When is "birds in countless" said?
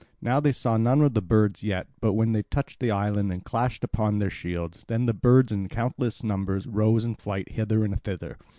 5.13-6.23